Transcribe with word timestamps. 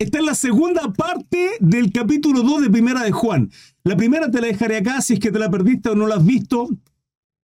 Esta 0.00 0.18
es 0.18 0.24
la 0.24 0.34
segunda 0.34 0.94
parte 0.94 1.50
del 1.60 1.92
capítulo 1.92 2.40
2 2.40 2.62
de 2.62 2.70
Primera 2.70 3.02
de 3.02 3.12
Juan. 3.12 3.50
La 3.84 3.98
primera 3.98 4.30
te 4.30 4.40
la 4.40 4.46
dejaré 4.46 4.78
acá, 4.78 5.02
si 5.02 5.12
es 5.12 5.20
que 5.20 5.30
te 5.30 5.38
la 5.38 5.50
perdiste 5.50 5.90
o 5.90 5.94
no 5.94 6.06
la 6.06 6.14
has 6.14 6.24
visto. 6.24 6.70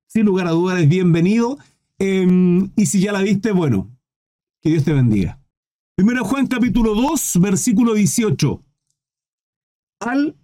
Sin 0.06 0.24
lugar 0.24 0.46
a 0.46 0.52
dudas, 0.52 0.80
es 0.80 0.88
bienvenido. 0.88 1.58
Em, 1.98 2.72
y 2.74 2.86
si 2.86 2.98
ya 2.98 3.12
la 3.12 3.20
viste, 3.20 3.52
bueno, 3.52 3.94
que 4.62 4.70
Dios 4.70 4.84
te 4.84 4.94
bendiga. 4.94 5.38
Primera 5.96 6.22
Juan 6.22 6.46
capítulo 6.46 6.94
2, 6.94 7.40
versículo 7.40 7.92
18 7.92 8.64
al 10.00 10.34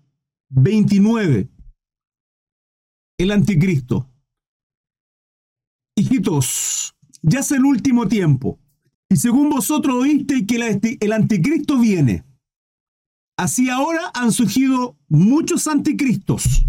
29. 0.50 1.48
El 3.16 3.30
anticristo. 3.30 4.10
Hijitos, 5.96 6.94
ya 7.22 7.40
es 7.40 7.52
el 7.52 7.64
último 7.64 8.06
tiempo. 8.06 8.58
Y 9.12 9.16
según 9.16 9.50
vosotros 9.50 9.94
oísteis 9.94 10.46
que 10.46 10.56
el 10.98 11.12
anticristo 11.12 11.78
viene, 11.78 12.24
así 13.36 13.68
ahora 13.68 14.10
han 14.14 14.32
surgido 14.32 14.96
muchos 15.06 15.66
anticristos. 15.66 16.64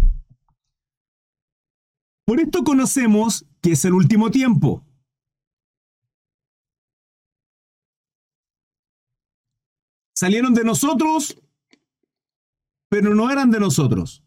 Por 2.26 2.40
esto 2.40 2.62
conocemos 2.62 3.46
que 3.62 3.72
es 3.72 3.86
el 3.86 3.94
último 3.94 4.30
tiempo. 4.30 4.84
Salieron 10.14 10.52
de 10.52 10.64
nosotros, 10.64 11.40
pero 12.90 13.14
no 13.14 13.30
eran 13.30 13.50
de 13.50 13.60
nosotros. 13.60 14.22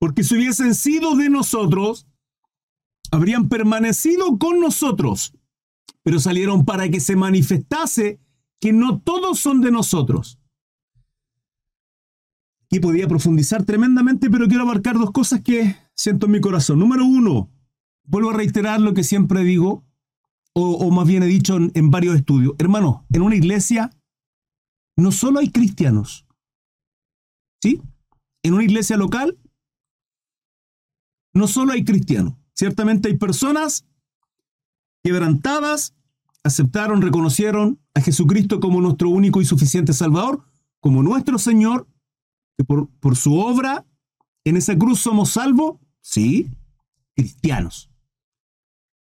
Porque 0.00 0.24
si 0.24 0.34
hubiesen 0.34 0.74
sido 0.74 1.14
de 1.14 1.30
nosotros, 1.30 2.08
habrían 3.10 3.48
permanecido 3.48 4.38
con 4.38 4.60
nosotros, 4.60 5.34
pero 6.02 6.20
salieron 6.20 6.64
para 6.64 6.88
que 6.88 7.00
se 7.00 7.16
manifestase 7.16 8.20
que 8.60 8.72
no 8.72 9.00
todos 9.00 9.38
son 9.38 9.60
de 9.60 9.70
nosotros. 9.70 10.38
Y 12.70 12.80
podía 12.80 13.08
profundizar 13.08 13.64
tremendamente, 13.64 14.30
pero 14.30 14.46
quiero 14.46 14.64
abarcar 14.64 14.98
dos 14.98 15.10
cosas 15.10 15.40
que 15.42 15.76
siento 15.94 16.26
en 16.26 16.32
mi 16.32 16.40
corazón. 16.40 16.78
Número 16.78 17.04
uno, 17.04 17.50
vuelvo 18.04 18.30
a 18.30 18.34
reiterar 18.34 18.80
lo 18.80 18.92
que 18.94 19.04
siempre 19.04 19.42
digo, 19.42 19.84
o, 20.54 20.90
más 20.90 21.06
bien 21.06 21.22
he 21.22 21.26
dicho 21.26 21.56
en, 21.56 21.70
en 21.74 21.90
varios 21.90 22.16
estudios. 22.16 22.54
Hermano, 22.58 23.06
en 23.12 23.22
una 23.22 23.36
iglesia 23.36 23.90
no 24.96 25.12
solo 25.12 25.38
hay 25.38 25.50
cristianos, 25.50 26.26
¿sí? 27.62 27.80
En 28.42 28.54
una 28.54 28.64
iglesia 28.64 28.96
local 28.96 29.38
no 31.32 31.46
solo 31.46 31.72
hay 31.72 31.84
cristianos, 31.84 32.34
Ciertamente 32.58 33.08
hay 33.08 33.16
personas 33.16 33.86
quebrantadas, 35.04 35.94
aceptaron, 36.42 37.02
reconocieron 37.02 37.78
a 37.94 38.00
Jesucristo 38.00 38.58
como 38.58 38.80
nuestro 38.80 39.10
único 39.10 39.40
y 39.40 39.44
suficiente 39.44 39.92
Salvador, 39.92 40.42
como 40.80 41.04
nuestro 41.04 41.38
Señor, 41.38 41.86
que 42.56 42.64
por, 42.64 42.88
por 42.98 43.14
su 43.14 43.38
obra 43.38 43.86
en 44.42 44.56
esa 44.56 44.76
cruz 44.76 44.98
somos 44.98 45.30
salvos, 45.30 45.78
sí, 46.00 46.50
cristianos. 47.14 47.92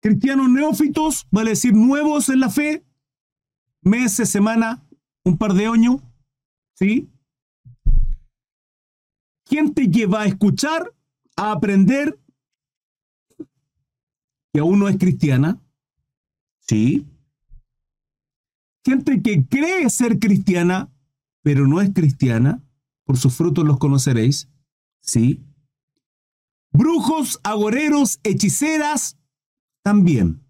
Cristianos 0.03 0.49
neófitos, 0.49 1.25
vale 1.31 1.49
decir 1.49 1.73
nuevos 1.73 2.30
en 2.30 2.42
la 2.42 2.52
fe, 2.52 2.86
meses, 3.81 4.30
semana, 4.30 4.88
un 5.23 5.36
par 5.36 5.55
de 5.55 5.66
años, 5.66 5.95
¿sí? 6.75 7.09
Gente 9.47 9.89
que 9.89 10.05
va 10.05 10.21
a 10.21 10.27
escuchar, 10.27 10.94
a 11.36 11.53
aprender 11.53 12.19
que 14.58 14.61
aún 14.61 14.80
no 14.80 14.89
es 14.89 14.97
cristiana, 14.97 15.61
sí. 16.61 17.05
Gente 18.83 19.22
que 19.22 19.45
cree 19.45 19.88
ser 19.91 20.17
cristiana, 20.17 20.91
pero 21.44 21.67
no 21.67 21.80
es 21.80 21.94
cristiana, 21.94 22.64
por 23.03 23.17
sus 23.17 23.36
frutos 23.36 23.64
los 23.66 23.77
conoceréis, 23.77 24.49
sí. 24.99 25.45
Brujos, 26.71 27.39
agoreros, 27.43 28.20
hechiceras, 28.23 29.20
también. 29.83 30.43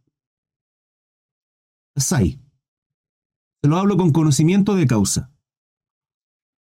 Es 1.93 2.13
ahí. 2.13 2.39
Se 3.61 3.67
lo 3.67 3.75
hablo 3.75 3.97
con 3.97 4.13
conocimiento 4.13 4.75
de 4.75 4.87
causa. 4.87 5.33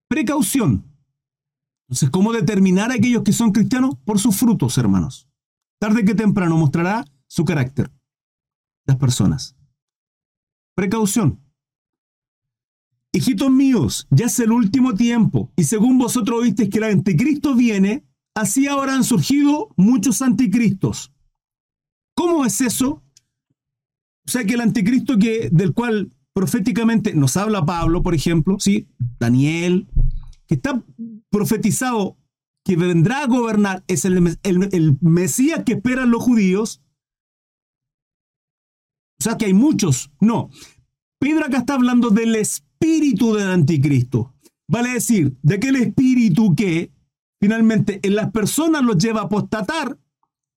Precaución. 0.08 0.86
Entonces, 1.90 2.10
¿cómo 2.10 2.32
determinar 2.32 2.92
a 2.92 2.94
aquellos 2.94 3.24
que 3.24 3.34
son 3.34 3.52
cristianos? 3.52 3.98
Por 4.06 4.18
sus 4.18 4.38
frutos, 4.38 4.78
hermanos. 4.78 5.28
Tarde 5.78 6.06
que 6.06 6.16
temprano 6.16 6.56
mostrará 6.56 7.04
su 7.28 7.46
carácter. 7.46 7.92
Las 8.86 8.98
personas. 8.98 9.56
Precaución. 10.76 11.42
Hijitos 13.12 13.50
míos, 13.50 14.08
ya 14.12 14.28
es 14.28 14.40
el 14.40 14.52
último 14.52 14.94
tiempo, 14.94 15.52
y 15.56 15.64
según 15.64 15.98
vosotros 15.98 16.42
oísteis 16.42 16.70
que 16.70 16.78
el 16.78 16.84
anticristo 16.84 17.56
viene, 17.56 18.06
así 18.36 18.68
ahora 18.68 18.94
han 18.94 19.04
surgido 19.04 19.74
muchos 19.76 20.22
anticristos. 20.22 21.14
¿Cómo 22.16 22.46
es 22.46 22.62
eso? 22.62 23.04
O 24.28 24.30
sea 24.30 24.44
que 24.44 24.54
el 24.54 24.62
anticristo 24.62 25.18
que, 25.18 25.50
del 25.52 25.74
cual 25.74 26.16
proféticamente 26.34 27.16
nos 27.16 27.38
habla 27.38 27.66
Pablo, 27.66 28.04
por 28.04 28.14
ejemplo, 28.14 28.60
¿sí? 28.60 28.88
Daniel, 29.20 29.88
que 30.48 30.56
está 30.56 30.84
profetizado 31.30 32.18
que 32.64 32.76
vendrá 32.76 33.22
a 33.22 33.28
gobernar, 33.28 33.84
es 33.88 34.06
el, 34.06 34.38
el 34.44 34.98
Mesías 35.02 35.64
que 35.64 35.74
esperan 35.74 36.12
los 36.12 36.22
judíos, 36.22 36.84
o 39.20 39.24
sea 39.24 39.38
que 39.38 39.46
hay 39.46 39.54
muchos. 39.54 40.12
No. 40.20 40.50
Pedro 41.20 41.46
acá 41.46 41.60
está 41.60 41.74
hablando 41.74 42.10
del 42.10 42.36
espíritu 42.36 43.34
del 43.34 43.50
anticristo. 43.50 44.34
Vale 44.68 44.90
decir, 44.90 45.38
de 45.42 45.56
aquel 45.56 45.78
espíritu 45.78 46.56
que 46.56 46.92
finalmente 47.40 48.00
en 48.04 48.16
las 48.16 48.32
personas 48.32 48.84
los 48.84 48.98
lleva 48.98 49.22
a 49.22 49.26
apostatar 49.26 49.98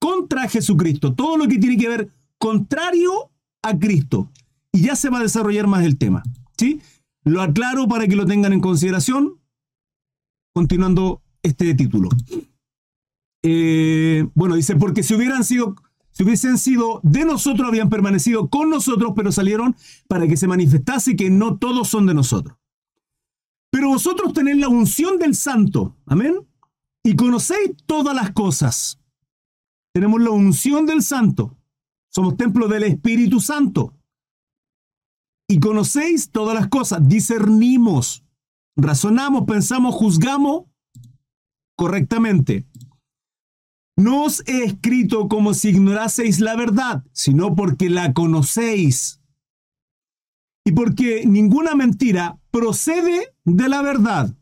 contra 0.01 0.49
Jesucristo. 0.49 1.15
Todo 1.15 1.37
lo 1.37 1.49
que 1.49 1.59
tiene 1.59 1.77
que 1.77 1.89
ver 1.89 2.11
contrario 2.39 3.31
a 3.63 3.79
Cristo. 3.79 4.31
Y 4.73 4.83
ya 4.83 4.97
se 4.97 5.11
va 5.11 5.19
a 5.19 5.23
desarrollar 5.23 5.67
más 5.67 5.85
el 5.85 5.99
tema. 5.99 6.23
¿Sí? 6.57 6.81
Lo 7.25 7.43
aclaro 7.43 7.87
para 7.89 8.07
que 8.07 8.17
lo 8.17 8.27
tengan 8.27 8.53
en 8.53 8.61
consideración. 8.61 9.41
Continuando 10.55 11.23
este 11.43 11.75
título. 11.75 12.09
Eh, 13.43 14.27
bueno, 14.35 14.57
dice, 14.57 14.77
porque 14.77 15.03
si 15.03 15.15
hubieran 15.15 15.45
sido 15.45 15.77
si 16.21 16.25
hubiesen 16.25 16.59
sido 16.59 17.01
de 17.03 17.25
nosotros, 17.25 17.67
habían 17.67 17.89
permanecido 17.89 18.51
con 18.51 18.69
nosotros, 18.69 19.15
pero 19.17 19.33
salieron 19.33 19.75
para 20.07 20.29
que 20.29 20.37
se 20.37 20.47
manifestase 20.47 21.17
que 21.17 21.31
no 21.31 21.57
todos 21.57 21.89
son 21.89 22.05
de 22.05 22.13
nosotros. 22.13 22.59
Pero 23.71 23.89
vosotros 23.89 24.35
tenéis 24.35 24.59
la 24.59 24.69
unción 24.69 25.19
del 25.19 25.35
santo, 25.35 25.97
amén, 26.05 26.47
y 27.03 27.17
conocéis 27.17 27.75
todas 27.87 28.15
las 28.15 28.33
cosas. 28.33 29.01
Tenemos 29.95 30.21
la 30.21 30.29
unción 30.29 30.85
del 30.85 31.03
santo. 31.03 31.57
Somos 32.11 32.37
templo 32.37 32.69
del 32.69 32.83
Espíritu 32.83 33.41
Santo. 33.41 33.95
Y 35.49 35.59
conocéis 35.59 36.31
todas 36.31 36.55
las 36.55 36.69
cosas, 36.69 37.01
discernimos, 37.09 38.27
razonamos, 38.77 39.45
pensamos, 39.47 39.95
juzgamos 39.95 40.65
correctamente. 41.77 42.67
No 44.01 44.25
os 44.25 44.43
he 44.47 44.65
escrito 44.65 45.29
como 45.29 45.53
si 45.53 45.69
ignoraseis 45.69 46.41
la 46.41 46.57
verdad, 46.57 47.05
sino 47.13 47.55
porque 47.55 47.91
la 47.91 48.15
conocéis. 48.15 49.21
Y 50.65 50.73
porque 50.73 51.27
ninguna 51.27 51.75
mentira 51.75 52.41
procede 52.51 53.35
de 53.45 53.69
la 53.69 53.83
verdad. 53.83 54.35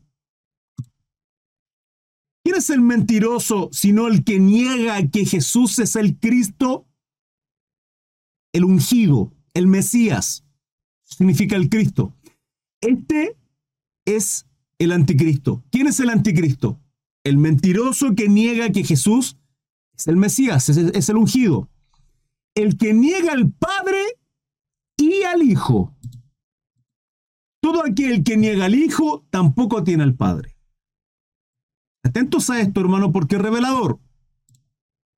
¿Quién 2.41 2.55
es 2.55 2.69
el 2.69 2.79
mentiroso 2.79 3.69
sino 3.73 4.07
el 4.07 4.23
que 4.23 4.39
niega 4.39 5.05
que 5.09 5.25
Jesús 5.25 5.77
es 5.79 5.97
el 5.97 6.17
Cristo? 6.17 6.87
El 8.53 8.63
ungido, 8.63 9.33
el 9.53 9.67
Mesías, 9.67 10.45
significa 11.03 11.57
el 11.57 11.67
Cristo. 11.67 12.15
Este 12.79 13.37
es 14.05 14.47
el 14.77 14.93
anticristo. 14.93 15.65
¿Quién 15.69 15.87
es 15.87 15.99
el 15.99 16.11
anticristo? 16.11 16.79
El 17.25 17.37
mentiroso 17.37 18.15
que 18.15 18.29
niega 18.29 18.71
que 18.71 18.85
Jesús 18.85 19.35
es 19.99 20.07
el 20.07 20.15
Mesías, 20.15 20.69
es, 20.69 21.09
el 21.09 21.17
ungido. 21.17 21.69
El 22.55 22.77
que 22.77 22.93
niega 22.93 23.33
al 23.33 23.51
Padre 23.51 24.01
y 24.97 25.23
al 25.23 25.43
Hijo. 25.43 25.93
Todo 27.61 27.83
aquel 27.85 28.23
que 28.23 28.37
niega 28.37 28.65
al 28.65 28.75
Hijo 28.75 29.25
tampoco 29.29 29.83
tiene 29.83 30.03
al 30.03 30.15
Padre. 30.15 30.55
Atentos 32.03 32.49
a 32.49 32.61
esto, 32.61 32.79
hermano, 32.79 33.11
porque 33.11 33.35
es 33.35 33.41
revelador. 33.41 33.99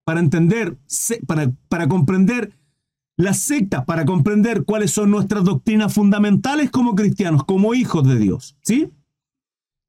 Para 0.04 0.20
entender, 0.20 0.80
para, 1.28 1.52
para 1.70 1.88
comprender 1.88 2.58
la 3.18 3.36
secta, 3.36 3.86
para 3.86 4.06
comprender 4.06 4.66
cuáles 4.66 4.90
son 4.90 5.12
nuestras 5.12 5.44
doctrinas 5.44 5.94
fundamentales 5.94 6.72
como 6.72 6.96
cristianos, 6.96 7.44
como 7.44 7.76
hijos 7.76 8.08
de 8.08 8.18
Dios. 8.18 8.58
¿Sí? 8.64 8.90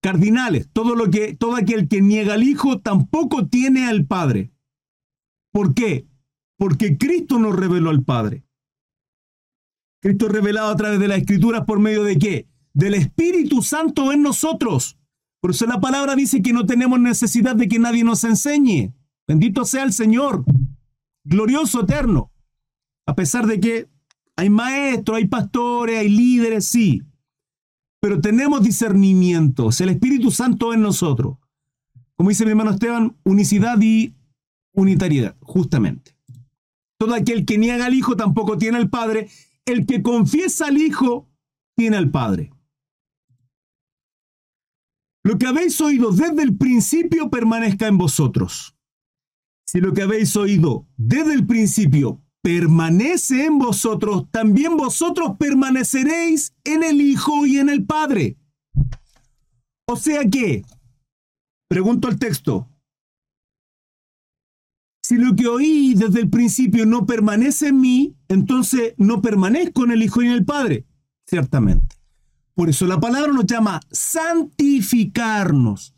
Cardinales, 0.03 0.69
todo, 0.71 0.95
lo 0.95 1.11
que, 1.11 1.35
todo 1.35 1.57
aquel 1.57 1.89
que 1.89 2.03
niega 2.03 2.35
al 2.35 2.43
Hijo 2.43 2.81
tampoco 2.81 3.47
tiene 3.47 3.87
al 3.87 4.05
Padre. 4.05 4.52
¿Por 5.53 5.75
qué? 5.75 6.07
Porque 6.57 6.97
Cristo 6.97 7.39
nos 7.39 7.55
reveló 7.55 7.91
al 7.91 8.03
Padre. 8.03 8.45
Cristo 10.01 10.27
es 10.27 10.33
revelado 10.33 10.71
a 10.71 10.77
través 10.77 10.99
de 10.99 11.09
las 11.09 11.19
escrituras 11.19 11.65
por 11.65 11.79
medio 11.79 12.03
de 12.03 12.19
qué? 12.19 12.49
Del 12.75 12.95
Espíritu 12.95 13.63
Santo 13.63 14.13
en 14.13 14.23
nosotros. 14.23 14.99
Por 15.41 15.51
eso 15.53 15.67
la 15.67 15.81
palabra 15.81 16.17
dice 16.17 16.43
que 16.43 16.53
no 16.53 16.67
tenemos 16.67 16.99
necesidad 16.99 17.55
de 17.55 17.69
que 17.69 17.79
nadie 17.79 18.03
nos 18.03 18.25
enseñe. 18.25 18.93
Bendito 19.29 19.65
sea 19.65 19.85
el 19.85 19.93
Señor. 19.93 20.45
Glorioso 21.25 21.83
eterno. 21.83 22.33
A 23.07 23.15
pesar 23.15 23.47
de 23.47 23.61
que 23.61 23.89
hay 24.37 24.51
maestros, 24.51 25.19
hay 25.19 25.27
pastores, 25.27 25.99
hay 25.99 26.09
líderes, 26.09 26.65
sí. 26.65 27.03
Pero 28.01 28.21
tenemos 28.21 28.63
discernimiento. 28.63 29.69
Es 29.69 29.81
el 29.81 29.91
Espíritu 29.91 30.31
Santo 30.31 30.73
en 30.73 30.83
nosotros. 30.83 31.39
Como 32.17 32.31
dice 32.31 32.45
mi 32.45 32.51
hermano 32.51 32.71
Esteban, 32.71 33.17
unicidad 33.25 33.81
y 33.81 34.15
unitariedad, 34.73 35.37
justamente. 35.41 36.17
Todo 36.99 37.15
aquel 37.15 37.45
que 37.45 37.59
niega 37.59 37.87
al 37.87 37.95
Hijo 37.95 38.17
tampoco 38.17 38.59
tiene 38.59 38.79
al 38.79 38.91
Padre. 38.91 39.29
El 39.65 39.87
que 39.87 40.03
confiesa 40.03 40.67
al 40.67 40.79
Hijo 40.79 41.29
tiene 41.77 41.97
al 41.97 42.11
Padre. 42.11 42.51
Lo 45.25 45.39
que 45.39 45.47
habéis 45.47 45.81
oído 45.81 46.11
desde 46.11 46.43
el 46.43 46.57
principio 46.57 47.31
permanezca 47.31 47.87
en 47.87 47.99
vosotros. 47.99 48.77
Si 49.67 49.81
lo 49.81 49.93
que 49.93 50.03
habéis 50.03 50.37
oído 50.37 50.87
desde 50.97 51.35
el 51.35 51.47
principio 51.47 52.23
permanece 52.43 53.47
en 53.47 53.59
vosotros, 53.59 54.29
también 54.31 54.77
vosotros 54.77 55.37
permaneceréis 55.39 56.55
en 56.65 56.83
el 56.83 57.01
Hijo 57.01 57.47
y 57.47 57.59
en 57.59 57.69
el 57.69 57.87
Padre. 57.87 58.37
O 59.89 59.97
sea 59.97 60.25
que, 60.29 60.65
pregunto 61.69 62.09
al 62.09 62.19
texto, 62.19 62.69
si 65.13 65.19
lo 65.19 65.37
que 65.37 65.47
oí 65.47 65.93
desde 65.95 66.21
el 66.21 66.31
principio 66.31 66.87
no 66.87 67.05
permanece 67.05 67.69
en 67.69 67.83
mí, 67.83 68.17
entonces 68.29 68.95
no 68.97 69.21
permanezco 69.21 69.85
en 69.85 69.91
el 69.91 70.03
Hijo 70.03 70.23
y 70.23 70.27
en 70.29 70.33
el 70.33 70.47
Padre. 70.47 70.87
Ciertamente. 71.27 71.97
Por 72.55 72.71
eso 72.71 72.87
la 72.87 72.99
palabra 72.99 73.31
nos 73.31 73.45
llama 73.45 73.83
santificarnos, 73.91 75.95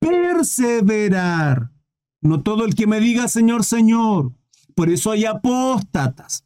perseverar. 0.00 1.70
No 2.20 2.42
todo 2.42 2.64
el 2.64 2.74
que 2.74 2.88
me 2.88 2.98
diga 2.98 3.28
Señor, 3.28 3.62
Señor. 3.62 4.32
Por 4.74 4.90
eso 4.90 5.12
hay 5.12 5.26
apóstatas. 5.26 6.44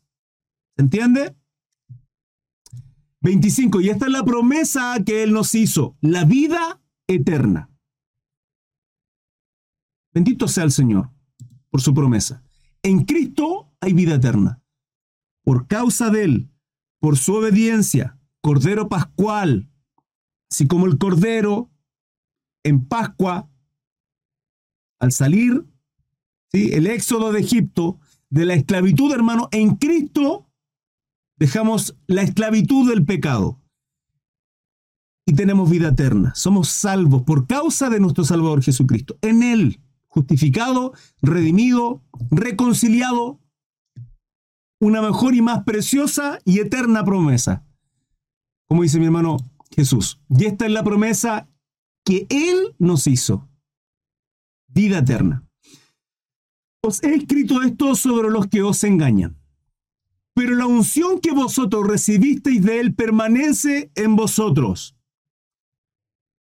¿Se 0.76 0.82
entiende? 0.82 1.34
25. 3.22 3.80
Y 3.80 3.88
esta 3.88 4.04
es 4.04 4.12
la 4.12 4.24
promesa 4.24 4.94
que 5.06 5.22
Él 5.22 5.32
nos 5.32 5.54
hizo, 5.54 5.96
la 6.02 6.26
vida 6.26 6.82
eterna. 7.06 7.70
Bendito 10.12 10.48
sea 10.48 10.64
el 10.64 10.70
Señor 10.70 11.08
por 11.70 11.80
su 11.80 11.94
promesa. 11.94 12.42
En 12.82 13.04
Cristo 13.04 13.72
hay 13.80 13.92
vida 13.92 14.16
eterna. 14.16 14.62
Por 15.42 15.66
causa 15.66 16.10
de 16.10 16.24
Él, 16.24 16.50
por 17.00 17.16
su 17.16 17.34
obediencia, 17.34 18.18
Cordero 18.42 18.88
Pascual, 18.88 19.70
así 20.50 20.66
como 20.66 20.86
el 20.86 20.98
Cordero 20.98 21.70
en 22.64 22.86
Pascua, 22.86 23.50
al 24.98 25.12
salir, 25.12 25.64
¿sí? 26.52 26.70
el 26.72 26.86
éxodo 26.86 27.32
de 27.32 27.40
Egipto, 27.40 27.98
de 28.28 28.44
la 28.44 28.54
esclavitud, 28.54 29.12
hermano, 29.12 29.48
en 29.50 29.76
Cristo 29.76 30.46
dejamos 31.36 31.96
la 32.06 32.22
esclavitud 32.22 32.88
del 32.88 33.04
pecado 33.04 33.60
y 35.26 35.32
tenemos 35.32 35.70
vida 35.70 35.88
eterna. 35.88 36.32
Somos 36.34 36.68
salvos 36.68 37.22
por 37.22 37.46
causa 37.46 37.88
de 37.88 37.98
nuestro 37.98 38.24
Salvador 38.24 38.62
Jesucristo. 38.62 39.16
En 39.22 39.42
Él, 39.42 39.80
justificado, 40.10 40.92
redimido, 41.22 42.02
reconciliado, 42.30 43.40
una 44.78 45.00
mejor 45.00 45.34
y 45.34 45.40
más 45.40 45.64
preciosa 45.64 46.38
y 46.44 46.60
eterna 46.60 47.04
promesa 47.04 47.64
como 48.70 48.84
dice 48.84 49.00
mi 49.00 49.06
hermano 49.06 49.36
Jesús. 49.74 50.20
Y 50.28 50.44
esta 50.44 50.64
es 50.64 50.70
la 50.70 50.84
promesa 50.84 51.48
que 52.04 52.28
Él 52.30 52.76
nos 52.78 53.08
hizo. 53.08 53.48
Vida 54.68 54.98
eterna. 54.98 55.44
Os 56.80 57.02
he 57.02 57.16
escrito 57.16 57.62
esto 57.62 57.96
sobre 57.96 58.30
los 58.30 58.46
que 58.46 58.62
os 58.62 58.84
engañan. 58.84 59.36
Pero 60.34 60.54
la 60.54 60.68
unción 60.68 61.20
que 61.20 61.32
vosotros 61.32 61.84
recibisteis 61.84 62.62
de 62.62 62.78
Él 62.78 62.94
permanece 62.94 63.90
en 63.96 64.14
vosotros. 64.14 64.96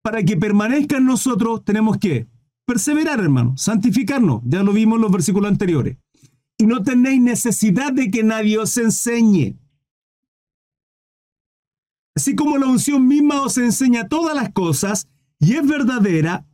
Para 0.04 0.22
que 0.22 0.36
permanezca 0.36 0.98
en 0.98 1.06
nosotros 1.06 1.64
tenemos 1.64 1.98
que 1.98 2.28
perseverar, 2.72 3.20
hermano, 3.20 3.54
santificarnos. 3.58 4.40
Ya 4.46 4.62
lo 4.62 4.72
vimos 4.72 4.96
en 4.96 5.02
los 5.02 5.12
versículos 5.12 5.50
anteriores. 5.50 5.98
Y 6.56 6.64
no 6.64 6.82
tenéis 6.82 7.20
necesidad 7.20 7.92
de 7.92 8.10
que 8.10 8.22
nadie 8.22 8.58
os 8.58 8.76
enseñe 8.78 9.58
Así 12.14 12.34
como 12.34 12.58
la 12.58 12.66
unción 12.66 13.06
misma 13.08 13.42
os 13.42 13.56
enseña 13.56 14.08
todas 14.08 14.34
las 14.34 14.52
cosas 14.52 15.08
y 15.38 15.54
es 15.54 15.66
verdadera 15.66 16.46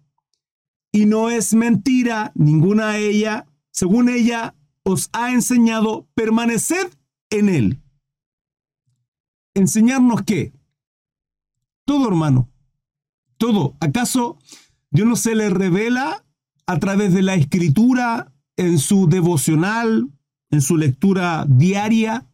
y 0.92 1.06
no 1.06 1.30
es 1.30 1.54
mentira 1.54 2.32
ninguna 2.34 2.92
de 2.92 3.10
ella, 3.10 3.46
según 3.70 4.08
ella 4.08 4.54
os 4.84 5.10
ha 5.12 5.32
enseñado, 5.32 6.08
permaneced 6.14 6.88
en 7.30 7.48
él. 7.48 7.82
¿Enseñarnos 9.54 10.22
qué? 10.22 10.52
Todo, 11.84 12.08
hermano. 12.08 12.48
Todo. 13.36 13.76
¿Acaso 13.80 14.38
Dios 14.90 15.06
no 15.06 15.16
se 15.16 15.34
le 15.34 15.50
revela 15.50 16.24
a 16.66 16.78
través 16.78 17.14
de 17.14 17.22
la 17.22 17.34
escritura, 17.34 18.32
en 18.58 18.78
su 18.78 19.08
devocional, 19.08 20.10
en 20.50 20.60
su 20.60 20.76
lectura 20.76 21.46
diaria? 21.48 22.26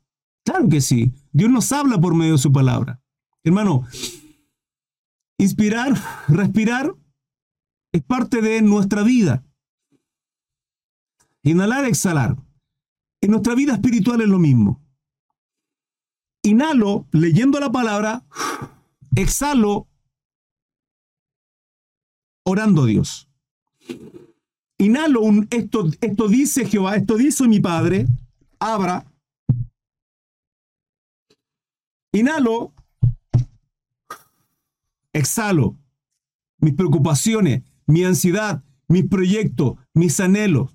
Claro 0.44 0.68
que 0.68 0.80
sí. 0.80 1.12
Dios 1.32 1.50
nos 1.50 1.70
habla 1.70 2.00
por 2.00 2.14
medio 2.14 2.32
de 2.32 2.38
su 2.38 2.52
palabra. 2.52 3.00
Hermano, 3.44 3.86
inspirar, 5.38 5.94
respirar 6.28 6.94
es 7.92 8.02
parte 8.02 8.42
de 8.42 8.62
nuestra 8.62 9.02
vida. 9.02 9.44
Inhalar, 11.42 11.84
exhalar. 11.84 12.36
En 13.20 13.30
nuestra 13.30 13.54
vida 13.54 13.74
espiritual 13.74 14.20
es 14.22 14.28
lo 14.28 14.38
mismo. 14.38 14.82
Inhalo 16.42 17.06
leyendo 17.12 17.60
la 17.60 17.70
palabra, 17.70 18.24
exhalo 19.14 19.88
orando 22.44 22.84
a 22.84 22.86
Dios. 22.86 23.28
Inhalo 24.78 25.20
un 25.22 25.46
esto, 25.50 25.88
esto 26.00 26.28
dice 26.28 26.66
Jehová, 26.66 26.96
esto 26.96 27.16
dice 27.16 27.46
mi 27.48 27.60
Padre, 27.60 28.06
abra. 28.58 29.04
Inhalo 32.12 32.72
exhalo 35.12 35.76
mis 36.58 36.74
preocupaciones, 36.74 37.62
mi 37.86 38.04
ansiedad, 38.04 38.62
mis 38.88 39.08
proyectos, 39.08 39.78
mis 39.92 40.18
anhelos. 40.20 40.70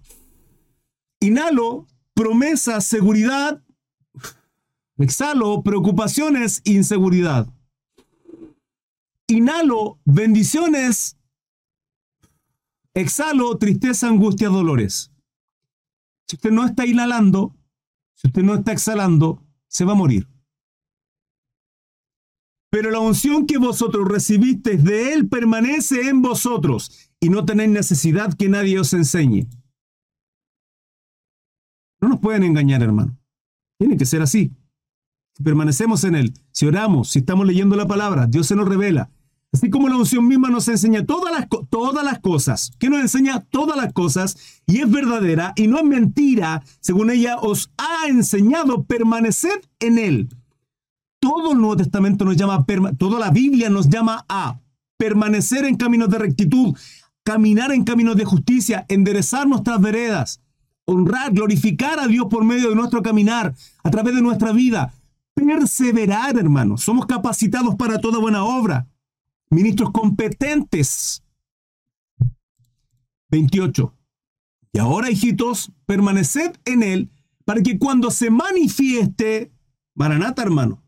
Inhalo 1.19 1.87
promesa, 2.13 2.81
seguridad. 2.81 3.61
Exhalo 4.97 5.61
preocupaciones, 5.63 6.61
inseguridad. 6.63 7.47
Inhalo 9.27 9.99
bendiciones. 10.05 11.18
Exhalo 12.93 13.57
tristeza, 13.57 14.07
angustia, 14.07 14.49
dolores. 14.49 15.11
Si 16.27 16.35
usted 16.35 16.51
no 16.51 16.65
está 16.65 16.85
inhalando, 16.85 17.55
si 18.15 18.27
usted 18.27 18.43
no 18.43 18.55
está 18.55 18.71
exhalando, 18.71 19.43
se 19.67 19.85
va 19.85 19.93
a 19.93 19.95
morir. 19.95 20.27
Pero 22.71 22.91
la 22.91 22.99
unción 22.99 23.47
que 23.47 23.57
vosotros 23.57 24.07
recibisteis 24.07 24.83
de 24.83 25.13
Él 25.13 25.27
permanece 25.27 26.07
en 26.07 26.21
vosotros 26.21 27.11
y 27.19 27.29
no 27.29 27.45
tenéis 27.45 27.71
necesidad 27.71 28.33
que 28.33 28.47
nadie 28.47 28.79
os 28.79 28.93
enseñe. 28.93 29.47
No 32.01 32.09
nos 32.09 32.19
pueden 32.19 32.43
engañar, 32.43 32.83
hermano. 32.83 33.17
Tiene 33.79 33.97
que 33.97 34.05
ser 34.05 34.21
así. 34.21 34.53
Si 35.35 35.43
permanecemos 35.43 36.03
en 36.03 36.15
Él, 36.15 36.33
si 36.51 36.67
oramos, 36.67 37.09
si 37.09 37.19
estamos 37.19 37.47
leyendo 37.47 37.75
la 37.75 37.87
palabra, 37.87 38.27
Dios 38.27 38.47
se 38.47 38.55
nos 38.55 38.67
revela. 38.67 39.09
Así 39.51 39.69
como 39.69 39.89
la 39.89 39.97
unción 39.97 40.27
misma 40.27 40.49
nos 40.49 40.67
enseña 40.67 41.05
todas 41.05 41.33
las, 41.33 41.47
todas 41.69 42.03
las 42.05 42.19
cosas, 42.19 42.71
que 42.77 42.89
nos 42.89 43.01
enseña 43.01 43.39
todas 43.39 43.75
las 43.75 43.93
cosas 43.93 44.61
y 44.67 44.79
es 44.79 44.89
verdadera 44.89 45.53
y 45.55 45.67
no 45.67 45.77
es 45.77 45.85
mentira, 45.85 46.63
según 46.81 47.09
ella 47.09 47.37
os 47.37 47.71
ha 47.77 48.07
enseñado, 48.07 48.83
permaneced 48.83 49.61
en 49.79 49.97
Él 49.97 50.29
todo 51.19 51.51
el 51.51 51.57
Nuevo 51.57 51.77
Testamento 51.77 52.25
nos 52.25 52.37
llama, 52.37 52.65
toda 52.97 53.19
la 53.19 53.29
Biblia 53.29 53.69
nos 53.69 53.89
llama 53.89 54.25
a 54.27 54.59
permanecer 54.97 55.65
en 55.65 55.75
caminos 55.75 56.09
de 56.09 56.17
rectitud, 56.17 56.75
caminar 57.23 57.71
en 57.71 57.83
caminos 57.83 58.15
de 58.15 58.25
justicia, 58.25 58.85
enderezar 58.89 59.47
nuestras 59.47 59.79
veredas, 59.79 60.41
honrar, 60.85 61.31
glorificar 61.31 61.99
a 61.99 62.07
Dios 62.07 62.27
por 62.29 62.43
medio 62.43 62.69
de 62.69 62.75
nuestro 62.75 63.01
caminar, 63.01 63.53
a 63.83 63.91
través 63.91 64.15
de 64.15 64.21
nuestra 64.21 64.51
vida, 64.51 64.93
perseverar, 65.33 66.37
hermanos. 66.37 66.81
Somos 66.83 67.05
capacitados 67.05 67.75
para 67.75 67.99
toda 67.99 68.19
buena 68.19 68.43
obra, 68.43 68.87
ministros 69.49 69.91
competentes. 69.91 71.23
28. 73.29 73.95
Y 74.73 74.79
ahora, 74.79 75.09
hijitos, 75.09 75.71
permaneced 75.85 76.57
en 76.65 76.83
Él 76.83 77.11
para 77.45 77.61
que 77.61 77.79
cuando 77.79 78.11
se 78.11 78.29
manifieste, 78.29 79.51
Maranata, 79.95 80.43
hermano, 80.43 80.83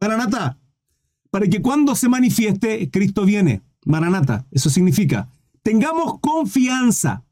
Maranata. 0.00 0.58
Para 1.30 1.46
que 1.46 1.62
cuando 1.62 1.94
se 1.94 2.08
manifieste, 2.08 2.90
Cristo 2.90 3.24
viene. 3.24 3.62
Maranata. 3.84 4.46
Eso 4.50 4.70
significa, 4.70 5.28
tengamos 5.62 6.20
confianza 6.20 7.24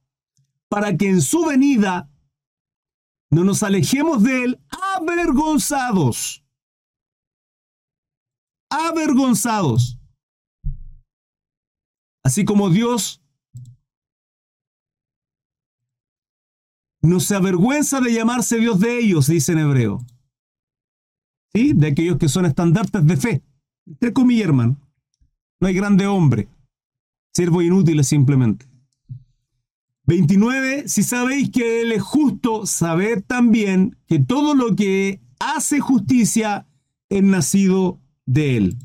para 0.69 0.97
que 0.97 1.09
en 1.09 1.21
su 1.21 1.45
venida 1.45 2.11
no 3.31 3.45
nos 3.45 3.63
alejemos 3.63 4.23
de 4.23 4.45
él 4.45 4.61
avergonzados. 4.97 6.42
Avergonzados. 8.73 9.99
Así 12.25 12.45
como 12.45 12.71
Dios 12.71 13.23
no 17.03 17.21
se 17.21 17.35
avergüenza 17.35 18.01
de 18.01 18.15
llamarse 18.15 18.59
Dios 18.59 18.81
de 18.81 18.99
ellos, 18.99 19.27
dice 19.27 19.53
en 19.53 19.59
hebreo. 19.59 20.07
¿Sí? 21.53 21.73
De 21.75 21.89
aquellos 21.89 22.17
que 22.17 22.29
son 22.29 22.47
estandartes 22.47 23.05
de 23.07 23.17
fe. 23.17 23.43
Entre 23.87 24.13
comillas, 24.13 24.47
hermano. 24.47 24.79
No 25.61 25.67
hay 25.67 25.75
grande 25.75 26.07
hombre. 26.07 26.49
Siervo 27.35 27.61
inútil 27.61 28.03
simplemente. 28.05 28.67
29. 30.05 30.89
Si 30.89 31.03
sabéis 31.03 31.51
que 31.51 31.83
Él 31.83 31.93
es 31.93 32.03
justo, 32.03 32.67
sabed 32.67 33.23
también 33.27 33.97
que 34.07 34.19
todo 34.19 34.55
lo 34.55 34.75
que 34.75 35.21
hace 35.39 35.81
justicia 35.81 36.67
es 37.09 37.23
nacido 37.23 38.02
de 38.27 38.57
Él. 38.57 38.79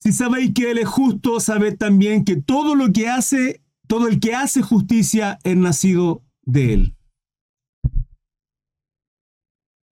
Si 0.00 0.12
sabéis 0.12 0.52
que 0.52 0.70
Él 0.70 0.78
es 0.78 0.88
justo, 0.88 1.40
sabed 1.40 1.76
también 1.78 2.24
que 2.24 2.36
todo 2.36 2.74
lo 2.74 2.92
que 2.92 3.08
hace, 3.08 3.62
todo 3.86 4.06
el 4.08 4.20
que 4.20 4.34
hace 4.34 4.60
justicia 4.60 5.38
es 5.44 5.56
nacido 5.56 6.22
de 6.42 6.74
Él. 6.74 6.96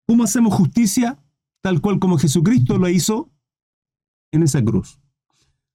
¿Cómo 0.07 0.23
hacemos 0.23 0.53
justicia? 0.53 1.23
Tal 1.61 1.81
cual 1.81 1.99
como 1.99 2.17
Jesucristo 2.17 2.77
lo 2.77 2.89
hizo 2.89 3.31
en 4.31 4.43
esa 4.43 4.63
cruz. 4.63 4.99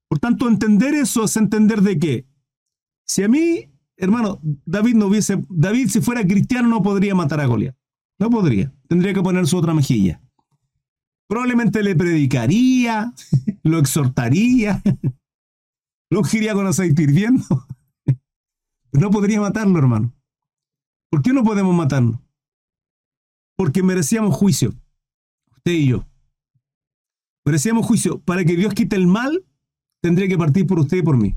Por 0.08 0.18
tanto, 0.18 0.48
entender 0.48 0.94
eso 0.94 1.25
es 1.25 1.37
entender 1.37 1.82
de 1.82 1.98
qué. 1.98 2.26
Si 3.06 3.22
a 3.22 3.28
mí, 3.28 3.70
hermano, 3.96 4.40
David 4.64 4.94
no 4.94 5.06
hubiese, 5.06 5.42
David 5.48 5.88
si 5.88 6.00
fuera 6.00 6.26
cristiano 6.26 6.68
no 6.68 6.82
podría 6.82 7.14
matar 7.14 7.40
a 7.40 7.46
Goliat. 7.46 7.76
No 8.18 8.30
podría. 8.30 8.72
Tendría 8.88 9.14
que 9.14 9.22
poner 9.22 9.46
su 9.46 9.56
otra 9.56 9.75
mejilla. 9.75 10.22
Probablemente 11.28 11.82
le 11.82 11.94
predicaría, 11.94 13.12
lo 13.62 13.78
exhortaría, 13.78 14.82
lo 16.11 16.20
ungiría 16.20 16.54
con 16.54 16.66
aceite 16.66 17.02
hirviendo. 17.02 17.44
No 18.92 19.11
podría 19.11 19.40
matarlo, 19.40 19.78
hermano. 19.78 20.14
¿Por 21.11 21.20
qué 21.23 21.35
no 21.35 21.44
podemos 21.44 21.75
matarlo? 21.76 22.23
Porque 23.56 23.82
merecíamos 23.82 24.35
juicio, 24.35 24.75
usted 25.56 25.73
y 25.73 25.88
yo. 25.88 26.06
Merecíamos 27.44 27.87
juicio. 27.87 28.20
Para 28.20 28.44
que 28.44 28.56
Dios 28.56 28.73
quite 28.73 28.97
el 28.97 29.06
mal, 29.06 29.44
tendría 30.02 30.28
que 30.28 30.38
partir 30.38 30.66
por 30.66 30.78
usted 30.78 30.99
y 30.99 31.02
por 31.02 31.18
mí. 31.18 31.35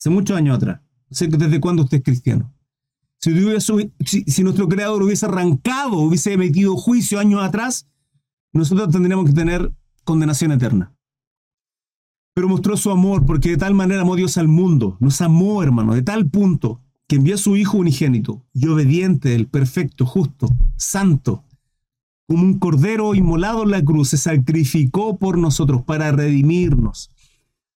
Hace 0.00 0.10
muchos 0.10 0.36
años 0.36 0.56
atrás. 0.56 0.80
No 1.10 1.16
sé 1.16 1.26
desde 1.28 1.60
cuándo 1.60 1.82
usted 1.82 1.98
es 1.98 2.04
cristiano. 2.04 2.54
Si, 3.20 3.30
si, 4.04 4.24
si 4.24 4.42
nuestro 4.42 4.68
creador 4.68 5.02
hubiese 5.02 5.26
arrancado, 5.26 5.98
hubiese 5.98 6.32
emitido 6.32 6.76
juicio 6.76 7.18
años 7.18 7.42
atrás, 7.42 7.88
nosotros 8.58 8.90
tendríamos 8.90 9.26
que 9.26 9.32
tener 9.32 9.72
condenación 10.04 10.52
eterna. 10.52 10.94
Pero 12.34 12.48
mostró 12.48 12.76
su 12.76 12.90
amor 12.90 13.24
porque 13.26 13.50
de 13.50 13.56
tal 13.56 13.74
manera 13.74 14.02
amó 14.02 14.16
Dios 14.16 14.38
al 14.38 14.48
mundo. 14.48 14.96
Nos 15.00 15.20
amó, 15.20 15.62
hermano, 15.62 15.94
de 15.94 16.02
tal 16.02 16.28
punto 16.28 16.80
que 17.06 17.16
envió 17.16 17.34
a 17.34 17.38
su 17.38 17.56
Hijo 17.56 17.78
unigénito 17.78 18.44
y 18.52 18.66
obediente, 18.66 19.34
el 19.34 19.46
perfecto, 19.46 20.06
justo, 20.06 20.48
santo, 20.76 21.44
como 22.26 22.42
un 22.42 22.58
cordero 22.58 23.14
inmolado 23.14 23.64
en 23.64 23.70
la 23.70 23.84
cruz, 23.84 24.10
se 24.10 24.16
sacrificó 24.16 25.18
por 25.18 25.36
nosotros 25.36 25.82
para 25.82 26.10
redimirnos. 26.12 27.10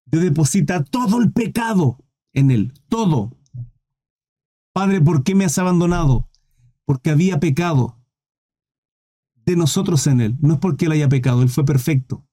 Dios 0.07 0.23
deposita 0.23 0.83
todo 0.85 1.21
el 1.21 1.33
pecado 1.33 1.99
en 2.33 2.51
él, 2.51 2.73
todo. 2.89 3.37
Padre, 4.73 5.01
¿por 5.01 5.23
qué 5.23 5.35
me 5.35 5.45
has 5.45 5.59
abandonado? 5.59 6.29
Porque 6.87 7.11
había 7.11 7.41
pecado 7.41 7.98
de 9.53 9.57
nosotros 9.57 10.07
en 10.07 10.21
Él. 10.21 10.37
No 10.41 10.55
es 10.55 10.61
porque 10.61 10.87
Él 10.87 10.93
haya 10.93 11.09
pecado, 11.09 11.43
Él 11.43 11.49
fue 11.49 11.65
perfecto. 11.65 12.25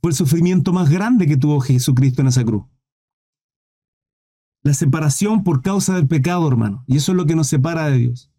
Fue 0.00 0.10
el 0.10 0.16
sufrimiento 0.16 0.72
más 0.72 0.88
grande 0.88 1.26
que 1.26 1.36
tuvo 1.36 1.60
Jesucristo 1.60 2.22
en 2.22 2.28
esa 2.28 2.44
cruz. 2.44 2.64
La 4.62 4.74
separación 4.74 5.44
por 5.44 5.62
causa 5.62 5.94
del 5.94 6.06
pecado, 6.06 6.46
hermano. 6.46 6.84
Y 6.86 6.96
eso 6.96 7.12
es 7.12 7.16
lo 7.16 7.26
que 7.26 7.36
nos 7.36 7.48
separa 7.48 7.86
de 7.86 7.98
Dios. 7.98 8.30